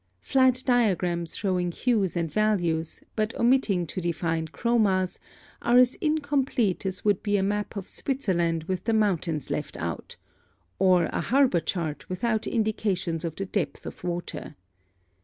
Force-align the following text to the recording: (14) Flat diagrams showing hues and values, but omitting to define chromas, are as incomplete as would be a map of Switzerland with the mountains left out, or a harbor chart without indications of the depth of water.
(14) 0.21 0.31
Flat 0.53 0.63
diagrams 0.65 1.35
showing 1.35 1.71
hues 1.71 2.17
and 2.17 2.31
values, 2.31 3.01
but 3.15 3.35
omitting 3.39 3.85
to 3.85 4.01
define 4.01 4.47
chromas, 4.47 5.19
are 5.61 5.77
as 5.77 5.93
incomplete 6.01 6.87
as 6.87 7.05
would 7.05 7.21
be 7.21 7.37
a 7.37 7.43
map 7.43 7.75
of 7.75 7.87
Switzerland 7.87 8.63
with 8.63 8.85
the 8.85 8.93
mountains 8.95 9.51
left 9.51 9.77
out, 9.77 10.15
or 10.79 11.05
a 11.13 11.21
harbor 11.21 11.59
chart 11.59 12.09
without 12.09 12.47
indications 12.47 13.23
of 13.23 13.35
the 13.35 13.45
depth 13.45 13.85
of 13.85 14.03
water. 14.03 14.55